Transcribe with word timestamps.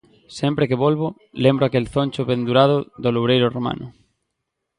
Sempre 0.39 0.67
que 0.69 0.81
volvo 0.85 1.07
lembro 1.43 1.63
aquel 1.65 1.85
zoncho 1.93 2.27
pendurado 2.31 2.77
do 3.03 3.09
loureiro 3.15 3.47
romano 3.55 3.87